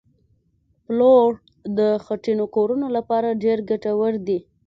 پلوړ 0.85 1.29
د 1.77 1.79
خټینو 2.05 2.45
کورو 2.55 2.75
لپاره 2.97 3.39
ډېر 3.43 3.57
ګټور 3.69 4.13
دي 4.27 4.39